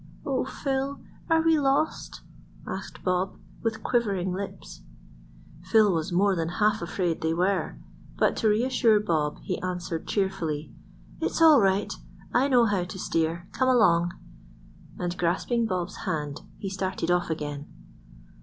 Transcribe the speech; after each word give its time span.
"O 0.25 0.43
Phil! 0.45 0.99
are 1.29 1.43
we 1.43 1.59
lost?" 1.59 2.21
asked 2.65 3.03
Bob, 3.03 3.37
with 3.61 3.83
quivering 3.83 4.33
lips. 4.33 4.81
Phil 5.65 5.93
was 5.93 6.11
more 6.11 6.35
than 6.35 6.49
half 6.57 6.81
afraid 6.81 7.21
they 7.21 7.35
were; 7.35 7.77
but 8.17 8.35
to 8.37 8.49
reassure 8.49 8.99
Bob 8.99 9.37
he 9.43 9.61
answered 9.61 10.07
cheerfully,— 10.07 10.73
"It's 11.19 11.39
all 11.39 11.61
right. 11.61 11.93
I 12.33 12.47
know 12.47 12.65
how 12.65 12.83
to 12.83 12.97
steer. 12.97 13.47
Come 13.51 13.69
along." 13.69 14.11
And 14.97 15.15
grasping 15.19 15.67
Bob's 15.67 15.97
hand 15.97 16.41
he 16.57 16.67
started 16.67 17.11
off 17.11 17.29
again. 17.29 17.67